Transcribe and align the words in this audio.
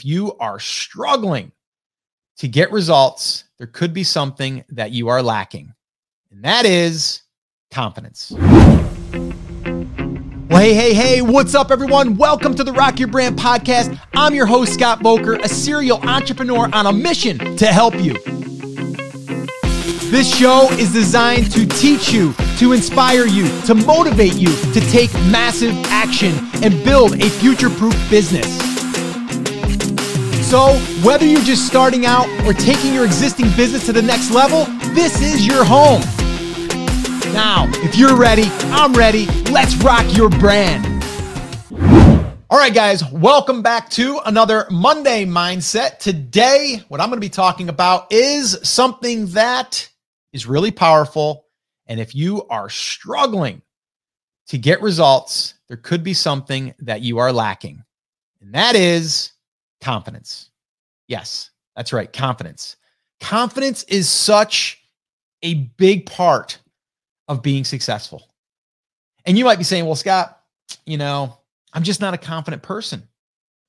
If 0.00 0.06
you 0.06 0.34
are 0.40 0.58
struggling 0.58 1.52
to 2.38 2.48
get 2.48 2.72
results, 2.72 3.44
there 3.58 3.66
could 3.66 3.92
be 3.92 4.02
something 4.02 4.64
that 4.70 4.92
you 4.92 5.08
are 5.08 5.22
lacking, 5.22 5.74
and 6.30 6.42
that 6.42 6.64
is 6.64 7.20
confidence. 7.70 8.32
Well, 8.32 8.48
hey, 10.58 10.72
hey, 10.72 10.94
hey, 10.94 11.20
what's 11.20 11.54
up, 11.54 11.70
everyone? 11.70 12.16
Welcome 12.16 12.54
to 12.54 12.64
the 12.64 12.72
Rock 12.72 12.98
Your 12.98 13.08
Brand 13.08 13.38
podcast. 13.38 14.00
I'm 14.14 14.34
your 14.34 14.46
host, 14.46 14.72
Scott 14.72 15.00
Voelker, 15.00 15.38
a 15.44 15.48
serial 15.50 15.98
entrepreneur 16.08 16.70
on 16.72 16.86
a 16.86 16.92
mission 16.94 17.58
to 17.58 17.66
help 17.66 17.92
you. 17.96 18.14
This 20.10 20.34
show 20.34 20.70
is 20.78 20.94
designed 20.94 21.52
to 21.52 21.66
teach 21.66 22.10
you, 22.10 22.32
to 22.56 22.72
inspire 22.72 23.26
you, 23.26 23.48
to 23.66 23.74
motivate 23.74 24.36
you 24.36 24.48
to 24.72 24.80
take 24.90 25.12
massive 25.30 25.74
action 25.88 26.32
and 26.62 26.82
build 26.84 27.20
a 27.20 27.28
future 27.28 27.68
proof 27.68 27.94
business. 28.08 28.69
So, 30.50 30.76
whether 31.04 31.24
you're 31.24 31.44
just 31.44 31.64
starting 31.64 32.06
out 32.06 32.26
or 32.44 32.52
taking 32.52 32.92
your 32.92 33.04
existing 33.04 33.52
business 33.56 33.86
to 33.86 33.92
the 33.92 34.02
next 34.02 34.32
level, 34.32 34.64
this 34.94 35.22
is 35.22 35.46
your 35.46 35.64
home. 35.64 36.00
Now, 37.32 37.68
if 37.84 37.94
you're 37.94 38.16
ready, 38.16 38.46
I'm 38.72 38.92
ready. 38.92 39.26
Let's 39.52 39.76
rock 39.76 40.04
your 40.16 40.28
brand. 40.28 40.84
All 42.50 42.58
right, 42.58 42.74
guys, 42.74 43.08
welcome 43.12 43.62
back 43.62 43.90
to 43.90 44.18
another 44.26 44.66
Monday 44.72 45.24
Mindset. 45.24 46.00
Today, 46.00 46.82
what 46.88 47.00
I'm 47.00 47.10
going 47.10 47.18
to 47.18 47.24
be 47.24 47.28
talking 47.28 47.68
about 47.68 48.12
is 48.12 48.58
something 48.68 49.26
that 49.26 49.88
is 50.32 50.46
really 50.46 50.72
powerful. 50.72 51.44
And 51.86 52.00
if 52.00 52.12
you 52.12 52.44
are 52.48 52.68
struggling 52.68 53.62
to 54.48 54.58
get 54.58 54.82
results, 54.82 55.54
there 55.68 55.76
could 55.76 56.02
be 56.02 56.12
something 56.12 56.74
that 56.80 57.02
you 57.02 57.18
are 57.18 57.32
lacking. 57.32 57.84
And 58.40 58.52
that 58.54 58.74
is 58.74 59.30
confidence. 59.80 60.50
Yes, 61.08 61.50
that's 61.76 61.92
right. 61.92 62.12
Confidence. 62.12 62.76
Confidence 63.20 63.82
is 63.84 64.08
such 64.08 64.82
a 65.42 65.54
big 65.54 66.06
part 66.06 66.58
of 67.28 67.42
being 67.42 67.64
successful. 67.64 68.28
And 69.24 69.38
you 69.38 69.44
might 69.44 69.58
be 69.58 69.64
saying, 69.64 69.86
well, 69.86 69.96
Scott, 69.96 70.40
you 70.86 70.96
know, 70.96 71.38
I'm 71.72 71.82
just 71.82 72.00
not 72.00 72.14
a 72.14 72.18
confident 72.18 72.62
person. 72.62 73.06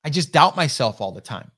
I 0.03 0.09
just 0.09 0.31
doubt 0.31 0.55
myself 0.55 1.01
all 1.01 1.11
the 1.11 1.21
time. 1.21 1.51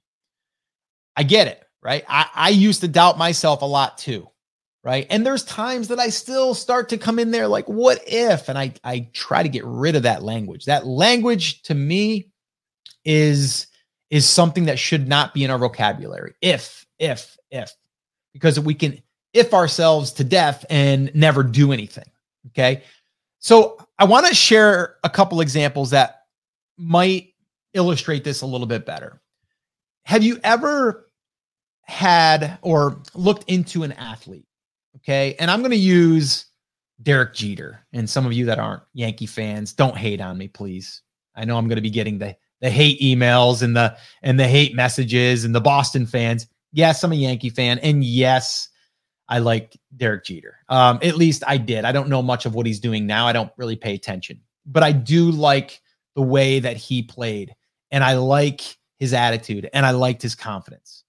I 1.16 1.24
get 1.24 1.48
it, 1.48 1.64
right? 1.82 2.04
I, 2.08 2.28
I 2.34 2.50
used 2.50 2.82
to 2.82 2.88
doubt 2.88 3.18
myself 3.18 3.62
a 3.62 3.66
lot 3.66 3.98
too, 3.98 4.28
right? 4.84 5.08
And 5.10 5.26
there's 5.26 5.46
times 5.46 5.88
that 5.90 6.00
I 6.00 6.10
still 6.10 6.54
start 6.54 6.90
to 6.90 6.98
come 6.98 7.20
in 7.20 7.32
there 7.32 7.48
like, 7.48 7.70
what 7.70 8.04
if? 8.08 8.50
And 8.50 8.58
I, 8.58 8.74
I 8.84 9.10
try 9.14 9.44
to 9.44 9.50
get 9.50 9.64
rid 9.64 9.96
of 9.96 10.04
that 10.04 10.24
language. 10.24 10.66
That 10.66 10.86
language 10.86 11.62
to 11.64 11.76
me 11.76 12.32
is 13.06 13.68
is 14.14 14.30
something 14.30 14.66
that 14.66 14.78
should 14.78 15.08
not 15.08 15.34
be 15.34 15.44
in 15.44 15.50
our 15.50 15.58
vocabulary. 15.58 16.36
If, 16.40 16.86
if, 17.00 17.36
if, 17.50 17.74
because 18.32 18.60
we 18.60 18.76
can 18.76 19.02
if 19.34 19.56
ourselves 19.56 20.12
to 20.12 20.24
death 20.24 20.64
and 20.70 21.10
never 21.16 21.42
do 21.42 21.72
anything. 21.72 22.06
Okay. 22.50 22.84
So 23.40 23.84
I 23.98 24.04
want 24.04 24.28
to 24.28 24.36
share 24.36 24.98
a 25.04 25.10
couple 25.10 25.42
examples 25.42 25.90
that 25.90 26.26
might 26.78 27.34
illustrate 27.74 28.24
this 28.24 28.42
a 28.42 28.46
little 28.46 28.68
bit 28.68 28.86
better. 28.86 29.20
Have 30.06 30.22
you 30.22 30.40
ever 30.44 31.10
had 31.82 32.60
or 32.62 33.02
looked 33.16 33.50
into 33.50 33.82
an 33.82 33.94
athlete? 33.94 34.46
Okay. 34.98 35.36
And 35.40 35.50
I'm 35.50 35.62
going 35.62 35.72
to 35.72 35.78
use 35.78 36.46
Derek 37.02 37.34
Jeter. 37.34 37.84
And 37.94 38.08
some 38.08 38.28
of 38.28 38.34
you 38.34 38.46
that 38.46 38.60
aren't 38.60 38.84
Yankee 38.94 39.26
fans, 39.26 39.74
don't 39.74 39.98
hate 39.98 40.22
on 40.22 40.38
me, 40.38 40.50
please. 40.50 41.02
I 41.36 41.46
know 41.46 41.58
I'm 41.58 41.68
going 41.68 41.78
to 41.78 41.82
be 41.82 41.90
getting 41.90 42.20
the 42.20 42.38
the 42.64 42.70
hate 42.70 43.00
emails 43.02 43.62
and 43.62 43.76
the 43.76 43.96
and 44.24 44.40
the 44.40 44.48
hate 44.48 44.74
messages 44.74 45.44
and 45.44 45.54
the 45.54 45.62
Boston 45.62 46.08
fans. 46.08 46.48
Yes, 46.72 47.04
I'm 47.04 47.12
a 47.12 47.16
Yankee 47.16 47.50
fan, 47.50 47.78
and 47.80 48.04
yes, 48.04 48.70
I 49.28 49.40
like 49.40 49.78
Derek 49.96 50.24
Jeter. 50.24 50.58
Um, 50.70 50.98
at 51.04 51.18
least 51.18 51.44
I 51.46 51.58
did. 51.58 51.84
I 51.84 51.92
don't 51.92 52.08
know 52.08 52.22
much 52.22 52.46
of 52.46 52.56
what 52.56 52.66
he's 52.66 52.80
doing 52.80 53.06
now. 53.06 53.28
I 53.28 53.34
don't 53.34 53.52
really 53.58 53.76
pay 53.76 53.94
attention, 53.94 54.40
but 54.66 54.82
I 54.82 54.94
do 54.94 55.30
like 55.30 55.82
the 56.16 56.22
way 56.22 56.62
that 56.62 56.78
he 56.78 57.04
played, 57.04 57.54
and 57.92 58.02
I 58.02 58.16
like 58.16 58.62
his 58.98 59.14
attitude, 59.14 59.70
and 59.74 59.86
I 59.86 59.92
liked 59.92 60.22
his 60.22 60.34
confidence. 60.34 61.04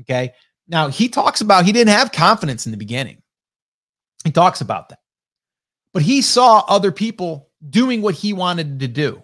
Okay. 0.00 0.32
Now 0.66 0.88
he 0.88 1.10
talks 1.10 1.42
about 1.42 1.66
he 1.66 1.72
didn't 1.72 1.92
have 1.92 2.10
confidence 2.10 2.64
in 2.64 2.72
the 2.72 2.78
beginning. 2.78 3.22
He 4.24 4.32
talks 4.32 4.62
about 4.62 4.88
that, 4.88 5.00
but 5.92 6.02
he 6.02 6.22
saw 6.22 6.64
other 6.66 6.90
people 6.90 7.50
doing 7.68 8.00
what 8.00 8.14
he 8.14 8.32
wanted 8.32 8.80
to 8.80 8.88
do. 8.88 9.22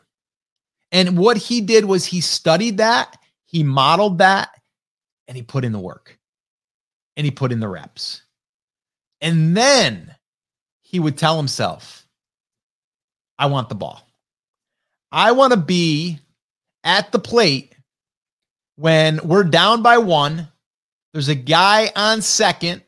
And 0.93 1.17
what 1.17 1.37
he 1.37 1.61
did 1.61 1.85
was 1.85 2.05
he 2.05 2.21
studied 2.21 2.77
that, 2.77 3.17
he 3.47 3.65
modeled 3.65 4.19
that, 4.19 4.51
and 5.27 5.37
he 5.37 5.43
put 5.43 5.65
in 5.65 5.73
the 5.73 5.79
work 5.79 6.19
and 7.17 7.25
he 7.25 7.31
put 7.31 7.53
in 7.53 7.61
the 7.61 7.69
reps. 7.69 8.23
And 9.21 9.57
then 9.57 10.15
he 10.83 11.01
would 11.01 11.17
tell 11.17 11.37
himself, 11.37 12.07
I 13.39 13.47
want 13.47 13.69
the 13.69 13.75
ball. 13.75 14.07
I 15.11 15.33
want 15.33 15.53
to 15.53 15.59
be 15.59 16.19
at 16.85 17.13
the 17.13 17.19
plate 17.19 17.75
when 18.77 19.21
we're 19.25 19.45
down 19.45 19.83
by 19.83 19.99
one. 19.99 20.49
There's 21.13 21.29
a 21.29 21.35
guy 21.35 21.91
on 21.95 22.23
second, 22.23 22.83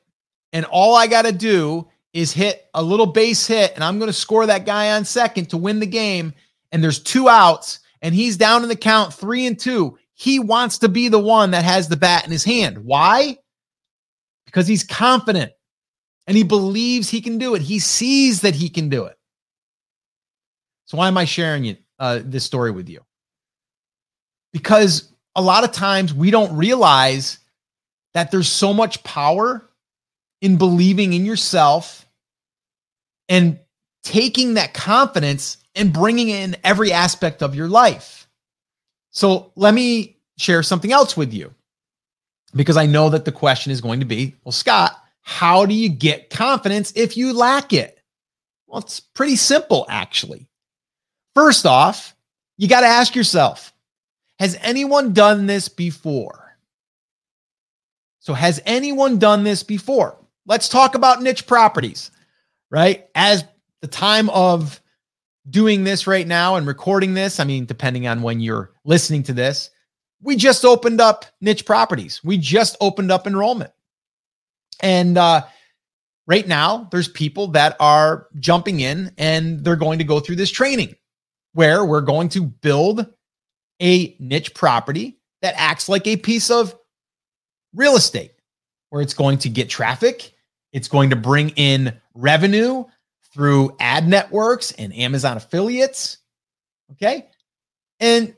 and 0.53 0.65
all 0.67 0.95
I 0.97 1.07
got 1.07 1.23
to 1.23 1.33
do 1.33 1.89
is 2.13 2.33
hit 2.33 2.67
a 2.73 2.83
little 2.83 3.07
base 3.07 3.47
hit, 3.47 3.73
and 3.75 3.85
I'm 3.85 3.99
going 3.99 4.09
to 4.09 4.13
score 4.13 4.47
that 4.47 4.65
guy 4.65 4.93
on 4.93 5.05
second 5.05 5.51
to 5.51 5.57
win 5.57 5.81
the 5.81 5.87
game. 5.87 6.33
And 6.73 6.83
there's 6.83 6.99
two 6.99 7.29
outs, 7.29 7.81
and 8.05 8.15
he's 8.15 8.37
down 8.37 8.63
in 8.63 8.69
the 8.69 8.77
count 8.77 9.15
three 9.15 9.47
and 9.47 9.59
two, 9.59 9.99
he 10.13 10.39
wants 10.39 10.79
to 10.79 10.91
be 10.91 11.09
the 11.09 11.19
one 11.19 11.53
that 11.53 11.65
has 11.65 11.89
the 11.89 11.97
bat 11.97 12.27
in 12.27 12.31
his 12.31 12.45
hand. 12.45 12.85
Why? 12.85 13.39
Because 14.45 14.67
he's 14.67 14.85
confident 14.85 15.53
and 16.27 16.37
he 16.37 16.45
believes 16.45 17.09
he 17.09 17.23
can 17.23 17.39
do 17.39 17.55
it. 17.55 17.63
He 17.63 17.79
sees 17.79 18.43
that 18.43 18.55
he 18.55 18.69
can 18.69 18.91
do 18.91 19.07
it. 19.07 19.19
So 20.85 20.99
why 20.99 21.09
am 21.09 21.17
I 21.17 21.25
sharing 21.25 21.65
it, 21.65 21.83
uh, 21.99 22.21
this 22.23 22.45
story 22.45 22.71
with 22.71 22.91
you? 22.91 23.01
Because 24.53 25.11
a 25.35 25.41
lot 25.41 25.65
of 25.65 25.73
times 25.73 26.13
we 26.13 26.31
don't 26.31 26.55
realize 26.55 27.39
that 28.13 28.31
there's 28.31 28.51
so 28.51 28.75
much 28.75 29.03
power 29.03 29.71
in 30.43 30.59
believing 30.59 31.15
in 31.15 31.25
yourself 31.25 32.07
and 33.31 33.59
taking 34.03 34.55
that 34.55 34.75
confidence 34.75 35.57
and 35.75 35.93
bringing 35.93 36.29
in 36.29 36.57
every 36.65 36.93
aspect 36.93 37.43
of 37.43 37.55
your 37.55 37.69
life. 37.69 38.27
So 39.11 39.53
let 39.57 39.75
me 39.75 40.17
share 40.37 40.63
something 40.63 40.93
else 40.93 41.17
with 41.17 41.33
you 41.33 41.53
because 42.55 42.77
I 42.77 42.87
know 42.87 43.11
that 43.11 43.25
the 43.25 43.33
question 43.33 43.73
is 43.73 43.81
going 43.81 44.01
to 44.01 44.07
be 44.07 44.35
well, 44.45 44.53
Scott, 44.53 45.01
how 45.23 45.67
do 45.67 45.75
you 45.75 45.89
get 45.89 46.31
confidence 46.31 46.93
if 46.97 47.17
you 47.17 47.33
lack 47.33 47.73
it? 47.73 47.99
Well, 48.67 48.81
it's 48.81 49.01
pretty 49.01 49.37
simple, 49.37 49.87
actually. 49.89 50.49
First 51.35 51.67
off, 51.67 52.15
you 52.57 52.69
got 52.69 52.81
to 52.81 52.87
ask 52.87 53.15
yourself 53.15 53.73
Has 54.39 54.57
anyone 54.61 55.13
done 55.13 55.47
this 55.47 55.69
before? 55.69 56.57
So, 58.21 58.33
has 58.33 58.61
anyone 58.65 59.19
done 59.19 59.45
this 59.45 59.63
before? 59.63 60.17
Let's 60.47 60.69
talk 60.69 60.95
about 60.95 61.23
niche 61.23 61.47
properties, 61.47 62.11
right? 62.71 63.07
As 63.15 63.45
the 63.81 63.89
time 63.89 64.31
of 64.31 64.81
doing 65.51 65.85
this 65.85 66.07
right 66.07 66.27
now 66.27 66.57
and 66.57 66.67
recording 66.67 67.15
this, 67.15 67.39
I 67.39 67.45
mean, 67.45 67.67
depending 67.67 68.07
on 68.07 68.23
when 68.23 68.41
you're 68.41 68.73
listening 68.85 69.23
to 69.25 69.33
this, 69.33 69.71
we 70.23 70.37
just 70.37 70.65
opened 70.65 71.01
up 71.01 71.27
niche 71.41 71.67
properties. 71.67 72.23
We 72.25 72.39
just 72.39 72.77
opened 72.81 73.11
up 73.11 73.27
enrollment. 73.27 73.73
And 74.81 75.19
uh, 75.19 75.45
right 76.27 76.49
now, 76.49 76.89
there's 76.91 77.09
people 77.09 77.49
that 77.49 77.77
are 77.79 78.29
jumping 78.41 78.81
in 78.81 79.13
and 79.19 79.63
they're 79.63 79.77
going 79.77 79.99
to 79.99 80.05
go 80.05 80.21
through 80.21 80.37
this 80.37 80.51
training 80.51 80.95
where 81.53 81.85
we're 81.85 82.01
going 82.01 82.29
to 82.31 82.43
build 82.43 83.07
a 83.81 84.17
niche 84.19 84.55
property 84.55 85.19
that 85.43 85.55
acts 85.57 85.89
like 85.89 86.07
a 86.07 86.17
piece 86.17 86.51
of 86.51 86.75
real 87.75 87.97
estate, 87.97 88.33
where 88.91 89.03
it's 89.03 89.15
going 89.15 89.39
to 89.39 89.49
get 89.49 89.69
traffic, 89.69 90.33
it's 90.73 90.89
going 90.89 91.11
to 91.11 91.17
bring 91.17 91.51
in 91.51 91.93
revenue, 92.15 92.85
through 93.35 93.77
ad 93.81 94.07
networks 94.07 94.71
and 94.73 94.95
Amazon 94.95 95.37
affiliates. 95.37 96.19
Okay. 96.93 97.27
And 97.99 98.35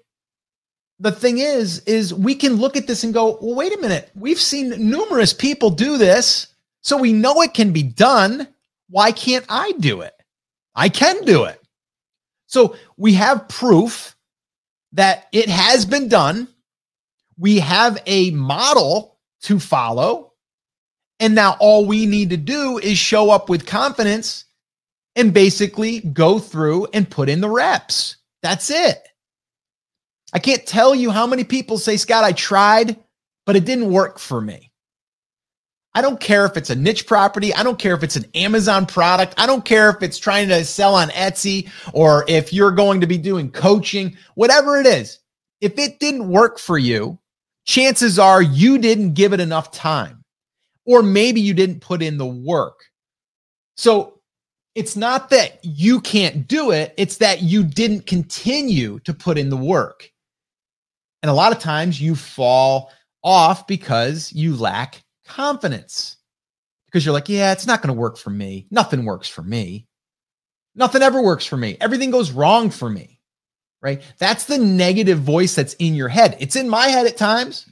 the 0.98 1.12
thing 1.12 1.38
is, 1.38 1.80
is 1.80 2.14
we 2.14 2.34
can 2.34 2.54
look 2.54 2.76
at 2.76 2.86
this 2.86 3.04
and 3.04 3.12
go, 3.12 3.38
well, 3.42 3.54
wait 3.54 3.76
a 3.76 3.80
minute. 3.80 4.10
We've 4.14 4.40
seen 4.40 4.70
numerous 4.90 5.34
people 5.34 5.70
do 5.70 5.98
this. 5.98 6.48
So 6.80 6.96
we 6.96 7.12
know 7.12 7.42
it 7.42 7.52
can 7.52 7.72
be 7.72 7.82
done. 7.82 8.48
Why 8.88 9.12
can't 9.12 9.44
I 9.48 9.72
do 9.72 10.00
it? 10.00 10.14
I 10.74 10.88
can 10.88 11.24
do 11.24 11.44
it. 11.44 11.60
So 12.46 12.76
we 12.96 13.14
have 13.14 13.48
proof 13.48 14.16
that 14.92 15.26
it 15.32 15.48
has 15.48 15.84
been 15.84 16.08
done. 16.08 16.48
We 17.38 17.58
have 17.58 18.02
a 18.06 18.30
model 18.30 19.18
to 19.42 19.58
follow. 19.58 20.32
And 21.20 21.34
now 21.34 21.56
all 21.60 21.84
we 21.84 22.06
need 22.06 22.30
to 22.30 22.36
do 22.38 22.78
is 22.78 22.96
show 22.96 23.30
up 23.30 23.50
with 23.50 23.66
confidence 23.66 24.45
and 25.16 25.34
basically 25.34 26.00
go 26.00 26.38
through 26.38 26.86
and 26.92 27.10
put 27.10 27.28
in 27.28 27.40
the 27.40 27.50
reps. 27.50 28.16
That's 28.42 28.70
it. 28.70 28.98
I 30.32 30.38
can't 30.38 30.66
tell 30.66 30.94
you 30.94 31.10
how 31.10 31.26
many 31.26 31.42
people 31.42 31.78
say, 31.78 31.96
Scott, 31.96 32.22
I 32.22 32.32
tried, 32.32 32.96
but 33.46 33.56
it 33.56 33.64
didn't 33.64 33.90
work 33.90 34.18
for 34.18 34.40
me. 34.40 34.70
I 35.94 36.02
don't 36.02 36.20
care 36.20 36.44
if 36.44 36.58
it's 36.58 36.68
a 36.68 36.74
niche 36.74 37.06
property. 37.06 37.54
I 37.54 37.62
don't 37.62 37.78
care 37.78 37.94
if 37.94 38.02
it's 38.02 38.16
an 38.16 38.26
Amazon 38.34 38.84
product. 38.84 39.32
I 39.38 39.46
don't 39.46 39.64
care 39.64 39.88
if 39.88 40.02
it's 40.02 40.18
trying 40.18 40.48
to 40.48 40.62
sell 40.62 40.94
on 40.94 41.08
Etsy 41.08 41.70
or 41.94 42.26
if 42.28 42.52
you're 42.52 42.70
going 42.70 43.00
to 43.00 43.06
be 43.06 43.16
doing 43.16 43.50
coaching, 43.50 44.14
whatever 44.34 44.78
it 44.78 44.86
is. 44.86 45.20
If 45.62 45.78
it 45.78 45.98
didn't 45.98 46.28
work 46.28 46.58
for 46.58 46.76
you, 46.76 47.18
chances 47.64 48.18
are 48.18 48.42
you 48.42 48.76
didn't 48.76 49.14
give 49.14 49.32
it 49.32 49.40
enough 49.40 49.70
time, 49.70 50.22
or 50.84 51.02
maybe 51.02 51.40
you 51.40 51.54
didn't 51.54 51.80
put 51.80 52.02
in 52.02 52.18
the 52.18 52.26
work. 52.26 52.78
So 53.78 54.15
it's 54.76 54.94
not 54.94 55.30
that 55.30 55.58
you 55.64 56.02
can't 56.02 56.46
do 56.46 56.70
it, 56.70 56.92
it's 56.98 57.16
that 57.16 57.42
you 57.42 57.64
didn't 57.64 58.06
continue 58.06 59.00
to 59.00 59.14
put 59.14 59.38
in 59.38 59.48
the 59.48 59.56
work. 59.56 60.12
And 61.22 61.30
a 61.30 61.34
lot 61.34 61.50
of 61.50 61.58
times 61.58 62.00
you 62.00 62.14
fall 62.14 62.92
off 63.24 63.66
because 63.66 64.32
you 64.34 64.54
lack 64.54 65.02
confidence. 65.26 66.18
Because 66.84 67.06
you're 67.06 67.14
like, 67.14 67.28
yeah, 67.28 67.52
it's 67.52 67.66
not 67.66 67.80
going 67.80 67.94
to 67.94 67.98
work 67.98 68.18
for 68.18 68.28
me. 68.28 68.66
Nothing 68.70 69.06
works 69.06 69.28
for 69.28 69.42
me. 69.42 69.86
Nothing 70.74 71.00
ever 71.00 71.22
works 71.22 71.46
for 71.46 71.56
me. 71.56 71.78
Everything 71.80 72.10
goes 72.10 72.30
wrong 72.30 72.68
for 72.68 72.90
me. 72.90 73.18
Right? 73.80 74.02
That's 74.18 74.44
the 74.44 74.58
negative 74.58 75.20
voice 75.20 75.54
that's 75.54 75.74
in 75.74 75.94
your 75.94 76.08
head. 76.08 76.36
It's 76.38 76.54
in 76.54 76.68
my 76.68 76.88
head 76.88 77.06
at 77.06 77.16
times. 77.16 77.66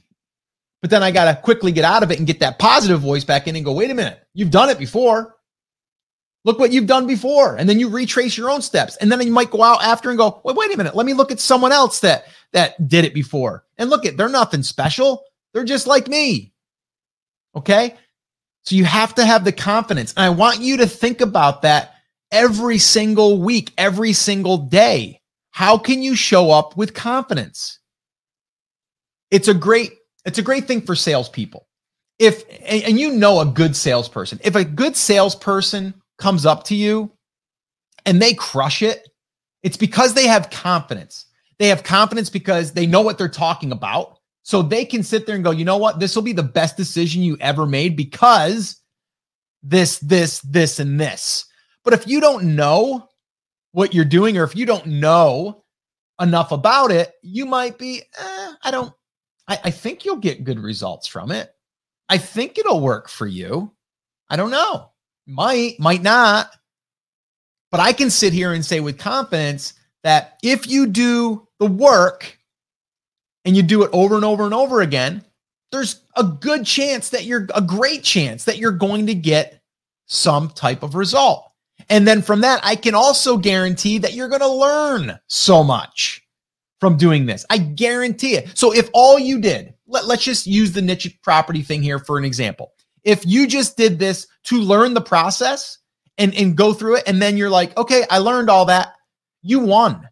But 0.81 0.89
then 0.89 1.03
I 1.03 1.11
got 1.11 1.25
to 1.25 1.39
quickly 1.39 1.71
get 1.71 1.85
out 1.85 2.01
of 2.01 2.09
it 2.09 2.17
and 2.17 2.27
get 2.27 2.39
that 2.39 2.57
positive 2.57 2.99
voice 2.99 3.23
back 3.23 3.47
in 3.47 3.55
and 3.55 3.63
go, 3.63 3.73
wait 3.73 3.91
a 3.91 3.93
minute, 3.93 4.19
you've 4.33 4.51
done 4.51 4.69
it 4.69 4.79
before. 4.79 5.34
Look 6.45 6.59
what 6.59 6.71
you've 6.71 6.85
done 6.85 7.07
before. 7.07 7.57
And 7.57 7.67
then 7.67 7.79
you 7.79 7.89
retrace 7.89 8.37
your 8.37 8.51
own 8.51 8.61
steps. 8.61 8.95
And 8.97 9.11
then 9.11 9.19
you 9.21 9.33
might 9.33 9.49
go 9.49 9.63
out 9.63 9.83
after 9.83 10.09
and 10.09 10.17
go, 10.17 10.41
wait, 10.45 10.55
wait 10.55 10.73
a 10.73 10.77
minute, 10.77 10.95
let 10.95 11.05
me 11.05 11.13
look 11.13 11.31
at 11.31 11.39
someone 11.39 11.71
else 11.71 11.99
that 11.99 12.25
that 12.53 12.87
did 12.87 13.03
it 13.03 13.13
before. 13.13 13.65
And 13.77 13.89
look 13.89 14.05
at 14.05 14.15
they're 14.15 14.29
nothing 14.29 14.63
special. 14.63 15.23
They're 15.53 15.65
just 15.65 15.87
like 15.87 16.07
me. 16.07 16.53
Okay. 17.55 17.95
So 18.61 18.75
you 18.75 18.85
have 18.85 19.15
to 19.15 19.25
have 19.25 19.43
the 19.43 19.51
confidence. 19.51 20.13
And 20.13 20.23
I 20.23 20.29
want 20.29 20.61
you 20.61 20.77
to 20.77 20.87
think 20.87 21.19
about 21.19 21.63
that 21.63 21.95
every 22.31 22.77
single 22.77 23.41
week, 23.41 23.73
every 23.77 24.13
single 24.13 24.57
day. 24.57 25.21
How 25.51 25.77
can 25.77 26.03
you 26.03 26.15
show 26.15 26.51
up 26.51 26.77
with 26.77 26.93
confidence? 26.93 27.79
It's 29.31 29.47
a 29.47 29.53
great, 29.53 29.93
it's 30.25 30.37
a 30.37 30.43
great 30.43 30.67
thing 30.67 30.81
for 30.81 30.95
salespeople. 30.95 31.67
If, 32.19 32.43
and 32.63 32.99
you 32.99 33.11
know 33.11 33.39
a 33.39 33.45
good 33.45 33.75
salesperson, 33.75 34.39
if 34.43 34.55
a 34.55 34.63
good 34.63 34.95
salesperson 34.95 35.93
comes 36.17 36.45
up 36.45 36.63
to 36.65 36.75
you 36.75 37.11
and 38.05 38.21
they 38.21 38.33
crush 38.33 38.81
it, 38.81 39.07
it's 39.63 39.77
because 39.77 40.13
they 40.13 40.27
have 40.27 40.49
confidence. 40.49 41.25
They 41.57 41.67
have 41.67 41.83
confidence 41.83 42.29
because 42.29 42.73
they 42.73 42.85
know 42.85 43.01
what 43.01 43.17
they're 43.17 43.29
talking 43.29 43.71
about. 43.71 44.19
So 44.43 44.61
they 44.61 44.85
can 44.85 45.01
sit 45.01 45.25
there 45.25 45.35
and 45.35 45.43
go, 45.43 45.51
you 45.51 45.65
know 45.65 45.77
what? 45.77 45.99
This 45.99 46.15
will 46.15 46.23
be 46.23 46.33
the 46.33 46.43
best 46.43 46.77
decision 46.77 47.23
you 47.23 47.35
ever 47.39 47.65
made 47.65 47.95
because 47.95 48.79
this, 49.63 49.97
this, 49.99 50.39
this, 50.41 50.79
and 50.79 50.99
this. 50.99 51.45
But 51.83 51.93
if 51.93 52.07
you 52.07 52.21
don't 52.21 52.55
know 52.55 53.09
what 53.71 53.93
you're 53.93 54.05
doing, 54.05 54.37
or 54.37 54.43
if 54.43 54.55
you 54.55 54.65
don't 54.65 54.85
know 54.85 55.63
enough 56.21 56.51
about 56.51 56.91
it, 56.91 57.13
you 57.23 57.45
might 57.45 57.79
be, 57.79 58.03
eh, 58.17 58.53
I 58.63 58.71
don't, 58.71 58.93
I, 59.47 59.59
I 59.65 59.71
think 59.71 60.05
you'll 60.05 60.17
get 60.17 60.43
good 60.43 60.59
results 60.59 61.07
from 61.07 61.31
it. 61.31 61.51
I 62.07 62.19
think 62.19 62.57
it'll 62.57 62.81
work 62.81 63.09
for 63.09 63.25
you. 63.25 63.73
I 64.29 64.35
don't 64.35 64.51
know. 64.51 64.91
Might, 65.27 65.79
might 65.79 66.01
not. 66.01 66.51
But 67.71 67.79
I 67.79 67.93
can 67.93 68.09
sit 68.09 68.33
here 68.33 68.53
and 68.53 68.63
say 68.63 68.79
with 68.79 68.97
confidence 68.97 69.73
that 70.03 70.37
if 70.43 70.67
you 70.67 70.87
do 70.87 71.47
the 71.59 71.65
work 71.65 72.37
and 73.43 73.55
you 73.55 73.63
do 73.63 73.83
it 73.83 73.89
over 73.91 74.15
and 74.15 74.25
over 74.25 74.45
and 74.45 74.53
over 74.53 74.81
again, 74.81 75.23
there's 75.71 76.01
a 76.15 76.23
good 76.23 76.65
chance 76.65 77.09
that 77.09 77.25
you're 77.25 77.47
a 77.53 77.61
great 77.61 78.03
chance 78.03 78.45
that 78.45 78.57
you're 78.57 78.71
going 78.71 79.07
to 79.07 79.15
get 79.15 79.61
some 80.05 80.49
type 80.49 80.83
of 80.83 80.95
result. 80.95 81.51
And 81.89 82.07
then 82.07 82.21
from 82.21 82.41
that, 82.41 82.61
I 82.63 82.75
can 82.75 82.95
also 82.95 83.37
guarantee 83.37 83.97
that 83.97 84.13
you're 84.13 84.29
going 84.29 84.41
to 84.41 84.47
learn 84.47 85.19
so 85.27 85.63
much 85.63 86.23
from 86.79 86.97
doing 86.97 87.25
this. 87.25 87.45
I 87.49 87.57
guarantee 87.57 88.35
it. 88.35 88.57
So 88.57 88.73
if 88.73 88.89
all 88.93 89.19
you 89.19 89.39
did, 89.41 89.73
let, 89.87 90.05
let's 90.05 90.23
just 90.23 90.47
use 90.47 90.71
the 90.71 90.81
niche 90.81 91.19
property 91.21 91.61
thing 91.61 91.81
here 91.81 91.99
for 91.99 92.17
an 92.17 92.25
example. 92.25 92.73
If 93.05 93.25
you 93.25 93.47
just 93.47 93.77
did 93.77 93.97
this 93.97 94.27
to 94.45 94.57
learn 94.57 94.93
the 94.93 95.01
process 95.01 95.77
and, 96.17 96.35
and 96.35 96.57
go 96.57 96.73
through 96.73 96.97
it, 96.97 97.03
and 97.07 97.21
then 97.21 97.37
you're 97.37 97.49
like, 97.49 97.77
okay, 97.77 98.03
I 98.09 98.17
learned 98.17 98.49
all 98.49 98.65
that, 98.65 98.95
you 99.41 99.59
won. 99.59 100.09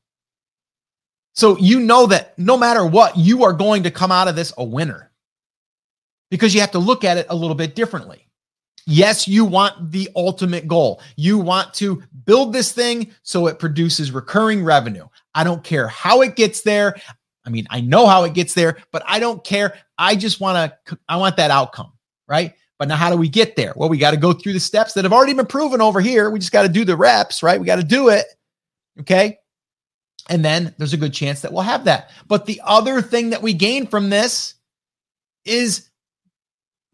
So 1.33 1.57
you 1.57 1.79
know 1.79 2.05
that 2.07 2.37
no 2.37 2.55
matter 2.55 2.85
what, 2.85 3.17
you 3.17 3.43
are 3.43 3.53
going 3.53 3.83
to 3.83 3.91
come 3.91 4.11
out 4.11 4.27
of 4.27 4.35
this 4.35 4.53
a 4.57 4.63
winner 4.63 5.11
because 6.29 6.53
you 6.53 6.61
have 6.61 6.71
to 6.71 6.79
look 6.79 7.03
at 7.03 7.17
it 7.17 7.25
a 7.29 7.35
little 7.35 7.55
bit 7.55 7.75
differently. 7.75 8.29
Yes, 8.85 9.27
you 9.27 9.45
want 9.45 9.91
the 9.91 10.09
ultimate 10.15 10.67
goal. 10.67 11.01
You 11.15 11.37
want 11.37 11.73
to 11.75 12.03
build 12.25 12.53
this 12.53 12.71
thing 12.71 13.11
so 13.23 13.47
it 13.47 13.57
produces 13.57 14.11
recurring 14.11 14.63
revenue. 14.63 15.07
I 15.33 15.43
don't 15.43 15.63
care 15.63 15.87
how 15.87 16.21
it 16.21 16.35
gets 16.35 16.61
there. 16.61 16.95
I 17.45 17.49
mean, 17.49 17.65
I 17.69 17.81
know 17.81 18.07
how 18.07 18.25
it 18.25 18.33
gets 18.33 18.53
there, 18.53 18.77
but 18.91 19.03
I 19.05 19.19
don't 19.19 19.43
care. 19.43 19.75
I 19.97 20.15
just 20.15 20.39
want 20.39 20.73
to, 20.87 20.99
I 21.07 21.17
want 21.17 21.37
that 21.37 21.49
outcome, 21.49 21.93
right? 22.27 22.53
But 22.83 22.89
now, 22.89 22.97
how 22.97 23.09
do 23.09 23.15
we 23.15 23.29
get 23.29 23.55
there? 23.55 23.71
Well, 23.77 23.87
we 23.87 23.97
got 23.97 24.11
to 24.11 24.17
go 24.17 24.33
through 24.33 24.51
the 24.51 24.59
steps 24.59 24.91
that 24.91 25.05
have 25.05 25.13
already 25.13 25.33
been 25.33 25.45
proven 25.45 25.79
over 25.79 26.01
here. 26.01 26.29
We 26.29 26.39
just 26.39 26.51
got 26.51 26.63
to 26.63 26.67
do 26.67 26.83
the 26.83 26.97
reps, 26.97 27.41
right? 27.41 27.57
We 27.57 27.65
got 27.65 27.77
to 27.77 27.83
do 27.85 28.09
it. 28.09 28.25
Okay. 28.99 29.39
And 30.29 30.43
then 30.43 30.75
there's 30.77 30.91
a 30.91 30.97
good 30.97 31.13
chance 31.13 31.39
that 31.39 31.53
we'll 31.53 31.61
have 31.61 31.85
that. 31.85 32.11
But 32.27 32.45
the 32.45 32.59
other 32.61 33.01
thing 33.01 33.29
that 33.29 33.41
we 33.41 33.53
gain 33.53 33.87
from 33.87 34.09
this 34.09 34.55
is 35.45 35.91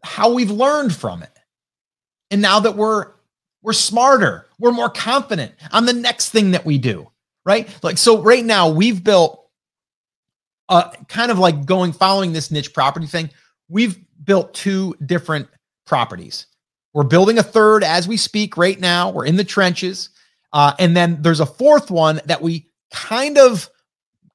how 0.04 0.32
we've 0.32 0.52
learned 0.52 0.94
from 0.94 1.24
it. 1.24 1.36
And 2.30 2.40
now 2.40 2.60
that 2.60 2.76
we're 2.76 3.10
we're 3.60 3.72
smarter, 3.72 4.46
we're 4.60 4.70
more 4.70 4.90
confident 4.90 5.54
on 5.72 5.86
the 5.86 5.92
next 5.92 6.28
thing 6.28 6.52
that 6.52 6.64
we 6.64 6.78
do, 6.78 7.10
right? 7.44 7.68
Like 7.82 7.98
so 7.98 8.22
right 8.22 8.44
now 8.44 8.68
we've 8.68 9.02
built 9.02 9.44
uh 10.68 10.92
kind 11.08 11.32
of 11.32 11.40
like 11.40 11.66
going 11.66 11.92
following 11.92 12.32
this 12.32 12.52
niche 12.52 12.72
property 12.72 13.08
thing. 13.08 13.28
We've 13.68 13.98
built 14.22 14.54
two 14.54 14.94
different 15.04 15.48
properties. 15.90 16.46
We're 16.94 17.02
building 17.02 17.38
a 17.38 17.42
third 17.42 17.82
as 17.82 18.06
we 18.06 18.16
speak 18.16 18.56
right 18.56 18.78
now. 18.78 19.10
We're 19.10 19.26
in 19.26 19.34
the 19.34 19.44
trenches. 19.44 20.10
Uh, 20.52 20.72
and 20.78 20.96
then 20.96 21.20
there's 21.20 21.40
a 21.40 21.46
fourth 21.46 21.90
one 21.90 22.20
that 22.26 22.40
we 22.40 22.70
kind 22.92 23.36
of 23.36 23.68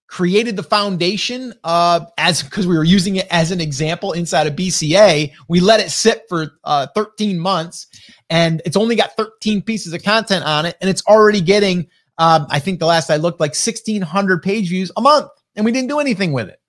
created 0.08 0.58
the 0.58 0.64
foundation 0.64 1.54
uh, 1.64 2.02
as 2.18 2.44
because 2.44 2.68
we 2.68 2.78
were 2.78 2.84
using 2.84 3.16
it 3.16 3.28
as 3.32 3.52
an 3.52 3.62
example 3.62 4.12
inside 4.12 4.48
of 4.48 4.56
BCA. 4.56 5.32
We 5.48 5.62
let 5.62 5.80
it 5.80 5.92
sit 5.92 6.24
for 6.28 6.52
uh, 6.66 6.88
13 6.94 7.40
months 7.40 7.88
and 8.30 8.62
it's 8.66 8.78
only 8.78 8.98
got 8.98 9.16
13 9.16 9.62
pieces 9.62 9.94
of 9.94 10.04
content 10.04 10.44
on 10.46 10.66
it 10.66 10.76
and 10.82 10.90
it's 10.90 11.06
already 11.08 11.40
getting, 11.40 11.88
um, 12.18 12.48
I 12.50 12.60
think 12.60 12.80
the 12.80 12.86
last 12.86 13.10
I 13.10 13.16
looked 13.16 13.40
like 13.40 13.52
1600 13.52 14.44
page 14.44 14.68
views 14.68 14.92
a 14.98 15.02
month 15.02 15.32
and 15.56 15.64
we 15.64 15.72
didn't 15.72 15.90
do 15.90 16.00
anything 16.00 16.34
with 16.34 16.50
it. 16.50 16.60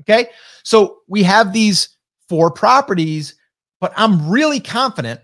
Okay. 0.00 0.30
So 0.64 1.00
we 1.06 1.22
have 1.22 1.52
these 1.52 1.96
four 2.30 2.50
properties, 2.50 3.34
but 3.82 3.92
I'm 3.96 4.30
really 4.30 4.60
confident 4.60 5.20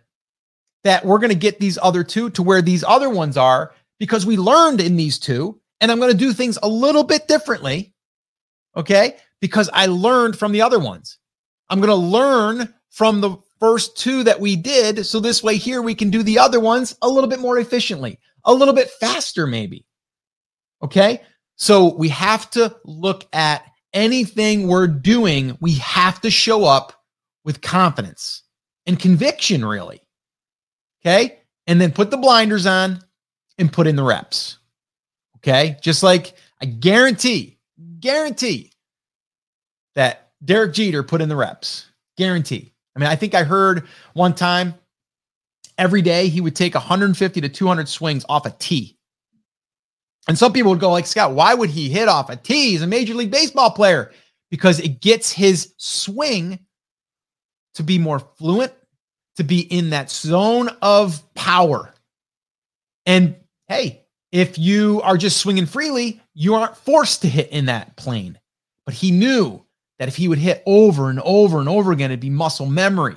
that 0.83 1.05
we're 1.05 1.21
going 1.21 1.31
to 1.31 1.37
get 1.37 1.61
these 1.61 1.79
other 1.81 2.03
two 2.03 2.29
to 2.31 2.43
where 2.43 2.61
these 2.61 2.83
other 2.83 3.09
ones 3.09 3.37
are 3.37 3.73
because 4.01 4.27
we 4.27 4.37
learned 4.37 4.81
in 4.81 4.97
these 4.97 5.21
two 5.21 5.61
and 5.81 5.93
I'm 5.93 6.01
going 6.01 6.11
to 6.11 6.19
do 6.19 6.33
things 6.33 6.59
a 6.61 6.69
little 6.69 7.05
bit 7.05 7.29
differently. 7.29 7.95
Okay. 8.77 9.15
Because 9.41 9.71
I 9.73 9.87
learned 9.87 10.37
from 10.37 10.51
the 10.51 10.63
other 10.63 10.81
ones. 10.81 11.19
I'm 11.71 11.79
going 11.79 11.89
to 11.89 11.95
learn 11.95 12.75
from 12.91 13.21
the 13.21 13.37
first 13.61 13.97
two 13.97 14.25
that 14.25 14.41
we 14.41 14.57
did. 14.57 15.07
So 15.07 15.21
this 15.21 15.41
way 15.41 15.57
here, 15.57 15.81
we 15.81 15.95
can 15.95 16.11
do 16.11 16.25
the 16.25 16.41
other 16.41 16.59
ones 16.59 16.97
a 17.01 17.09
little 17.09 17.31
bit 17.31 17.39
more 17.39 17.61
efficiently, 17.61 18.19
a 18.45 18.53
little 18.53 18.75
bit 18.75 18.91
faster, 18.91 19.47
maybe. 19.47 19.87
Okay. 20.83 21.23
So 21.55 21.95
we 21.95 22.09
have 22.09 22.51
to 22.51 22.75
look 22.85 23.25
at 23.33 23.63
anything 23.93 24.67
we're 24.67 24.89
doing. 24.89 25.57
We 25.61 25.75
have 25.75 26.21
to 26.23 26.31
show 26.31 26.65
up 26.65 26.93
with 27.45 27.61
confidence 27.61 28.43
and 28.89 28.99
conviction, 28.99 29.65
really. 29.65 30.01
Okay. 31.01 31.39
And 31.69 31.81
then 31.81 31.93
put 31.93 32.11
the 32.11 32.17
blinders 32.17 32.67
on 32.67 33.01
and 33.59 33.73
put 33.73 33.87
in 33.87 33.95
the 33.95 34.03
reps. 34.03 34.59
Okay. 35.37 35.77
Just 35.81 36.03
like 36.03 36.35
I 36.61 36.65
guarantee, 36.65 37.59
guarantee 38.01 38.73
that 39.95 40.33
Derek 40.45 40.73
Jeter 40.73 41.03
put 41.05 41.21
in 41.21 41.29
the 41.29 41.37
reps. 41.37 41.87
Guarantee. 42.17 42.73
I 42.97 42.99
mean, 42.99 43.09
I 43.09 43.15
think 43.15 43.35
I 43.35 43.45
heard 43.45 43.87
one 44.15 44.35
time 44.35 44.75
every 45.77 46.03
day 46.03 46.29
he 46.29 46.41
would 46.41 46.57
take 46.57 46.75
150 46.75 47.41
to 47.41 47.49
200 47.49 47.89
swings 47.89 48.25
off 48.29 48.47
a 48.47 48.51
tee. 48.59 48.97
And 50.27 50.37
some 50.37 50.53
people 50.53 50.73
would 50.73 50.81
go 50.81 50.91
like, 50.91 51.07
Scott, 51.07 51.33
why 51.33 51.55
would 51.55 51.71
he 51.71 51.89
hit 51.89 52.09
off 52.09 52.29
a 52.29 52.37
tee? 52.37 52.71
He's 52.71 52.83
a 52.83 52.87
major 52.87 53.15
league 53.15 53.31
baseball 53.31 53.71
player 53.71 54.13
because 54.51 54.81
it 54.81 55.01
gets 55.01 55.31
his 55.31 55.75
swing 55.77 56.59
to 57.75 57.83
be 57.83 57.99
more 57.99 58.19
fluent, 58.19 58.73
to 59.37 59.45
be 59.45 59.61
in 59.61 59.91
that 59.91 60.11
zone 60.11 60.69
of 60.83 61.23
power. 61.35 61.93
And 63.07 63.37
hey, 63.69 64.05
if 64.33 64.59
you 64.59 65.01
are 65.03 65.17
just 65.17 65.39
swinging 65.39 65.67
freely, 65.67 66.21
you 66.35 66.55
aren't 66.55 66.77
forced 66.77 67.23
to 67.23 67.29
hit 67.29 67.51
in 67.51 67.67
that 67.67 67.97
plane. 67.97 68.39
But 68.85 68.95
he 68.95 69.11
knew 69.11 69.65
that 69.99 70.09
if 70.09 70.17
he 70.17 70.29
would 70.29 70.39
hit 70.39 70.63
over 70.67 71.11
and 71.11 71.21
over 71.21 71.61
and 71.61 71.69
over 71.69 71.93
again, 71.93 72.11
it'd 72.11 72.21
be 72.21 72.31
muscle 72.31 72.67
memory. 72.67 73.17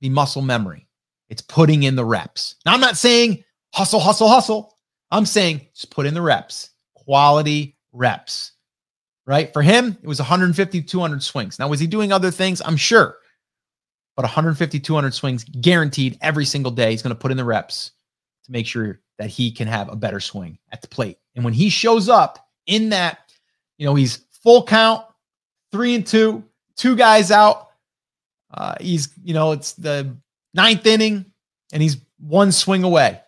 Be 0.00 0.08
muscle 0.08 0.42
memory. 0.42 0.86
It's 1.28 1.42
putting 1.42 1.84
in 1.84 1.94
the 1.94 2.04
reps. 2.04 2.56
Now, 2.66 2.74
I'm 2.74 2.80
not 2.80 2.96
saying 2.96 3.44
hustle, 3.72 4.00
hustle, 4.00 4.28
hustle. 4.28 4.74
I'm 5.10 5.26
saying 5.26 5.66
just 5.74 5.90
put 5.90 6.06
in 6.06 6.14
the 6.14 6.22
reps, 6.22 6.70
quality 6.94 7.76
reps, 7.92 8.52
right? 9.26 9.52
For 9.52 9.62
him, 9.62 9.96
it 10.02 10.06
was 10.06 10.18
150, 10.18 10.82
200 10.82 11.22
swings. 11.22 11.58
Now, 11.58 11.68
was 11.68 11.80
he 11.80 11.86
doing 11.86 12.12
other 12.12 12.30
things? 12.30 12.62
I'm 12.64 12.76
sure. 12.76 13.16
But 14.16 14.24
150, 14.24 14.80
200 14.80 15.14
swings 15.14 15.44
guaranteed 15.44 16.18
every 16.20 16.44
single 16.44 16.72
day. 16.72 16.90
He's 16.90 17.02
going 17.02 17.14
to 17.14 17.20
put 17.20 17.30
in 17.30 17.36
the 17.36 17.44
reps 17.44 17.92
to 18.44 18.52
make 18.52 18.66
sure 18.66 19.00
that 19.18 19.30
he 19.30 19.50
can 19.50 19.68
have 19.68 19.88
a 19.88 19.96
better 19.96 20.20
swing 20.20 20.58
at 20.72 20.82
the 20.82 20.88
plate. 20.88 21.18
And 21.34 21.44
when 21.44 21.54
he 21.54 21.70
shows 21.70 22.08
up 22.08 22.48
in 22.66 22.90
that, 22.90 23.18
you 23.78 23.86
know, 23.86 23.94
he's 23.94 24.24
full 24.42 24.64
count, 24.64 25.04
three 25.72 25.94
and 25.94 26.06
two, 26.06 26.44
two 26.76 26.96
guys 26.96 27.30
out. 27.30 27.68
Uh, 28.52 28.74
he's, 28.80 29.10
you 29.22 29.34
know, 29.34 29.52
it's 29.52 29.72
the 29.74 30.16
ninth 30.54 30.86
inning 30.86 31.24
and 31.72 31.82
he's 31.82 31.98
one 32.18 32.52
swing 32.52 32.82
away 32.82 33.20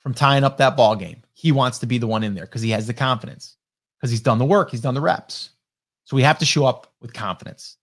from 0.00 0.14
tying 0.14 0.44
up 0.44 0.58
that 0.58 0.76
ball 0.76 0.94
game. 0.94 1.22
He 1.32 1.52
wants 1.52 1.78
to 1.80 1.86
be 1.86 1.98
the 1.98 2.06
one 2.06 2.22
in 2.22 2.34
there 2.34 2.46
because 2.46 2.62
he 2.62 2.70
has 2.70 2.86
the 2.86 2.94
confidence, 2.94 3.56
because 3.98 4.10
he's 4.10 4.20
done 4.20 4.38
the 4.38 4.44
work, 4.44 4.70
he's 4.70 4.80
done 4.80 4.94
the 4.94 5.00
reps. 5.00 5.50
So 6.04 6.16
we 6.16 6.22
have 6.22 6.38
to 6.38 6.44
show 6.44 6.66
up 6.66 6.92
with 7.00 7.12
confidence. 7.12 7.76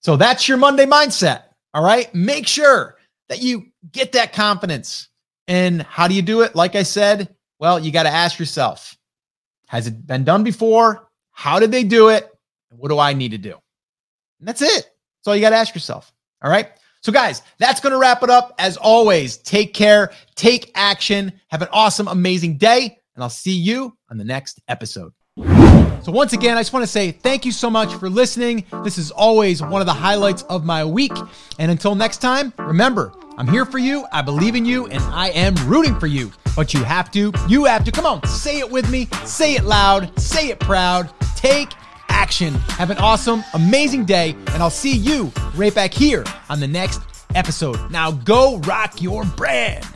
So 0.00 0.16
that's 0.16 0.48
your 0.48 0.58
Monday 0.58 0.86
mindset. 0.86 1.44
All 1.74 1.84
right. 1.84 2.12
Make 2.14 2.46
sure 2.46 2.96
that 3.28 3.42
you 3.42 3.66
get 3.92 4.12
that 4.12 4.32
confidence. 4.32 5.08
And 5.48 5.82
how 5.82 6.08
do 6.08 6.14
you 6.14 6.22
do 6.22 6.42
it? 6.42 6.54
Like 6.54 6.76
I 6.76 6.82
said, 6.82 7.34
well, 7.58 7.78
you 7.78 7.90
got 7.92 8.04
to 8.04 8.10
ask 8.10 8.38
yourself 8.38 8.96
Has 9.66 9.86
it 9.86 10.06
been 10.06 10.24
done 10.24 10.44
before? 10.44 11.08
How 11.32 11.58
did 11.58 11.70
they 11.70 11.84
do 11.84 12.08
it? 12.08 12.30
What 12.70 12.88
do 12.88 12.98
I 12.98 13.12
need 13.14 13.30
to 13.32 13.38
do? 13.38 13.54
And 14.38 14.48
that's 14.48 14.62
it. 14.62 14.68
That's 14.68 15.26
all 15.26 15.34
you 15.34 15.40
got 15.40 15.50
to 15.50 15.56
ask 15.56 15.74
yourself. 15.74 16.12
All 16.42 16.50
right. 16.50 16.70
So, 17.02 17.12
guys, 17.12 17.42
that's 17.58 17.80
going 17.80 17.92
to 17.92 17.98
wrap 17.98 18.22
it 18.22 18.30
up. 18.30 18.54
As 18.58 18.76
always, 18.76 19.38
take 19.38 19.72
care, 19.72 20.12
take 20.34 20.70
action, 20.74 21.32
have 21.48 21.62
an 21.62 21.68
awesome, 21.72 22.08
amazing 22.08 22.58
day, 22.58 22.98
and 23.14 23.22
I'll 23.22 23.30
see 23.30 23.54
you 23.54 23.96
on 24.10 24.18
the 24.18 24.24
next 24.24 24.60
episode. 24.68 25.12
So, 26.02 26.12
once 26.12 26.32
again, 26.32 26.56
I 26.56 26.60
just 26.60 26.72
want 26.72 26.82
to 26.82 26.90
say 26.90 27.12
thank 27.12 27.44
you 27.44 27.52
so 27.52 27.70
much 27.70 27.94
for 27.94 28.08
listening. 28.08 28.64
This 28.84 28.98
is 28.98 29.10
always 29.10 29.62
one 29.62 29.82
of 29.82 29.86
the 29.86 29.92
highlights 29.92 30.42
of 30.44 30.64
my 30.64 30.84
week. 30.84 31.12
And 31.58 31.70
until 31.70 31.94
next 31.94 32.18
time, 32.18 32.52
remember, 32.58 33.12
I'm 33.36 33.48
here 33.48 33.64
for 33.64 33.78
you, 33.78 34.06
I 34.12 34.22
believe 34.22 34.54
in 34.54 34.64
you, 34.64 34.86
and 34.86 35.02
I 35.04 35.28
am 35.30 35.54
rooting 35.66 35.98
for 35.98 36.06
you. 36.06 36.32
But 36.56 36.74
you 36.74 36.82
have 36.84 37.10
to, 37.12 37.32
you 37.48 37.64
have 37.64 37.84
to, 37.84 37.92
come 37.92 38.06
on, 38.06 38.26
say 38.26 38.58
it 38.58 38.70
with 38.70 38.90
me, 38.90 39.08
say 39.24 39.54
it 39.54 39.64
loud, 39.64 40.18
say 40.18 40.48
it 40.48 40.58
proud, 40.60 41.10
take 41.36 41.70
action. 42.08 42.54
Have 42.78 42.90
an 42.90 42.98
awesome, 42.98 43.44
amazing 43.54 44.04
day, 44.04 44.36
and 44.48 44.62
I'll 44.62 44.68
see 44.68 44.94
you 44.94 45.32
right 45.54 45.74
back 45.74 45.94
here 45.94 46.24
on 46.48 46.60
the 46.60 46.68
next 46.68 47.00
episode. 47.34 47.90
Now 47.90 48.10
go 48.10 48.58
rock 48.58 49.00
your 49.00 49.24
brand. 49.24 49.86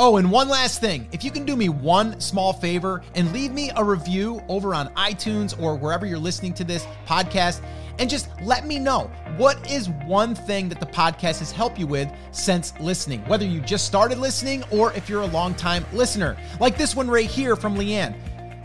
Oh, 0.00 0.16
and 0.16 0.30
one 0.30 0.48
last 0.48 0.80
thing. 0.80 1.08
If 1.10 1.24
you 1.24 1.32
can 1.32 1.44
do 1.44 1.56
me 1.56 1.68
one 1.68 2.20
small 2.20 2.52
favor 2.52 3.02
and 3.16 3.32
leave 3.32 3.50
me 3.50 3.72
a 3.74 3.82
review 3.82 4.40
over 4.48 4.72
on 4.72 4.94
iTunes 4.94 5.60
or 5.60 5.74
wherever 5.74 6.06
you're 6.06 6.20
listening 6.20 6.54
to 6.54 6.62
this 6.62 6.86
podcast, 7.04 7.60
and 7.98 8.08
just 8.08 8.28
let 8.40 8.64
me 8.64 8.78
know 8.78 9.10
what 9.38 9.68
is 9.68 9.88
one 10.06 10.36
thing 10.36 10.68
that 10.68 10.78
the 10.78 10.86
podcast 10.86 11.40
has 11.40 11.50
helped 11.50 11.80
you 11.80 11.86
with 11.88 12.08
since 12.30 12.78
listening, 12.78 13.26
whether 13.26 13.44
you 13.44 13.60
just 13.60 13.86
started 13.86 14.18
listening 14.18 14.62
or 14.70 14.92
if 14.92 15.08
you're 15.08 15.22
a 15.22 15.26
long-time 15.26 15.84
listener, 15.92 16.36
like 16.60 16.78
this 16.78 16.94
one 16.94 17.10
right 17.10 17.26
here 17.26 17.56
from 17.56 17.74
Leanne. 17.74 18.14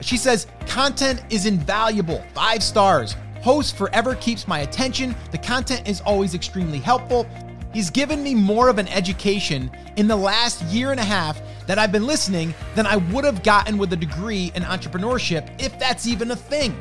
She 0.02 0.18
says, 0.18 0.46
content 0.68 1.24
is 1.32 1.48
invaluable. 1.48 2.24
Five 2.36 2.62
stars. 2.62 3.16
Host 3.42 3.75
forever 3.75 4.13
keeps 4.16 4.48
my 4.48 4.60
attention. 4.60 5.16
The 5.32 5.40
content 5.40 5.88
is 5.88 6.00
always 6.02 6.36
extremely 6.36 6.78
helpful. 6.78 7.28
He's 7.74 7.89
given 7.89 8.22
me 8.22 8.36
more 8.36 8.70
of 8.70 8.77
an 8.77 8.88
education 8.89 9.72
in 9.96 10.08
the 10.08 10.15
last 10.15 10.62
year 10.65 10.92
and 10.92 11.00
a 11.00 11.03
half 11.03 11.42
that 11.65 11.80
I've 11.80 11.92
been 11.92 12.06
listening 12.06 12.53
than 12.75 12.86
I 12.86 12.98
would 12.98 13.25
have 13.25 13.42
gotten 13.42 13.80
with 13.80 13.92
a 13.94 13.96
degree 13.96 14.51
in 14.53 14.62
entrepreneurship, 14.62 15.50
if 15.60 15.77
that's 15.80 16.06
even 16.06 16.30
a 16.30 16.36
thing. 16.36 16.75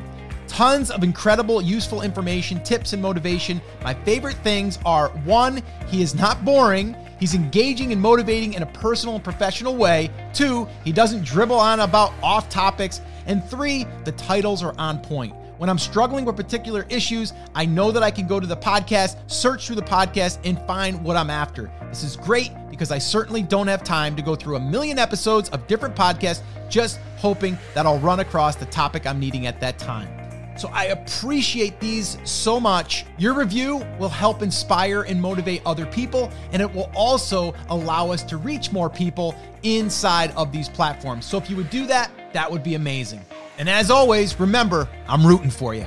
Tons 0.47 0.91
of 0.91 1.03
incredible, 1.03 1.63
useful 1.63 2.03
information, 2.03 2.61
tips, 2.61 2.93
and 2.93 3.01
motivation. 3.01 3.59
My 3.83 3.95
favorite 3.95 4.35
things 4.43 4.77
are 4.85 5.09
one, 5.25 5.63
he 5.87 6.03
is 6.03 6.13
not 6.13 6.45
boring. 6.45 6.95
He's 7.19 7.33
engaging 7.33 7.91
and 7.91 8.01
motivating 8.01 8.53
in 8.53 8.61
a 8.61 8.67
personal 8.67 9.15
and 9.15 9.23
professional 9.23 9.75
way. 9.75 10.11
Two, 10.33 10.67
he 10.83 10.91
doesn't 10.91 11.23
dribble 11.23 11.55
on 11.55 11.79
about 11.79 12.13
off 12.21 12.49
topics. 12.49 13.01
And 13.25 13.43
three, 13.49 13.87
the 14.03 14.11
titles 14.11 14.61
are 14.61 14.75
on 14.77 14.99
point. 14.99 15.33
When 15.57 15.69
I'm 15.69 15.77
struggling 15.77 16.25
with 16.25 16.35
particular 16.35 16.85
issues, 16.89 17.31
I 17.53 17.65
know 17.65 17.91
that 17.91 18.01
I 18.01 18.09
can 18.09 18.27
go 18.27 18.39
to 18.39 18.47
the 18.47 18.57
podcast, 18.57 19.17
search 19.27 19.67
through 19.67 19.75
the 19.75 19.83
podcast, 19.83 20.39
and 20.43 20.59
find 20.65 21.03
what 21.03 21.15
I'm 21.15 21.29
after. 21.29 21.71
This 21.89 22.03
is 22.03 22.17
great 22.17 22.51
because 22.71 22.91
I 22.91 22.97
certainly 22.97 23.43
don't 23.43 23.67
have 23.67 23.83
time 23.83 24.15
to 24.15 24.23
go 24.23 24.35
through 24.35 24.55
a 24.55 24.59
million 24.59 24.97
episodes 24.97 25.49
of 25.49 25.67
different 25.67 25.95
podcasts 25.95 26.41
just 26.69 26.99
hoping 27.17 27.57
that 27.75 27.85
I'll 27.85 27.99
run 27.99 28.19
across 28.19 28.55
the 28.55 28.65
topic 28.65 29.05
I'm 29.05 29.19
needing 29.19 29.45
at 29.45 29.59
that 29.61 29.77
time. 29.77 30.09
So 30.57 30.69
I 30.69 30.85
appreciate 30.85 31.79
these 31.79 32.17
so 32.23 32.59
much. 32.59 33.05
Your 33.17 33.33
review 33.33 33.85
will 33.99 34.09
help 34.09 34.41
inspire 34.41 35.03
and 35.03 35.21
motivate 35.21 35.61
other 35.65 35.85
people, 35.85 36.31
and 36.51 36.61
it 36.61 36.71
will 36.71 36.91
also 36.95 37.53
allow 37.69 38.11
us 38.11 38.23
to 38.23 38.37
reach 38.37 38.71
more 38.71 38.89
people 38.89 39.35
inside 39.63 40.31
of 40.31 40.51
these 40.51 40.69
platforms. 40.69 41.25
So 41.25 41.37
if 41.37 41.49
you 41.49 41.55
would 41.55 41.69
do 41.69 41.85
that, 41.87 42.11
that 42.33 42.51
would 42.51 42.63
be 42.63 42.75
amazing. 42.75 43.21
And 43.57 43.69
as 43.69 43.91
always, 43.91 44.39
remember, 44.39 44.89
I'm 45.07 45.25
rooting 45.25 45.51
for 45.51 45.75
you. 45.75 45.85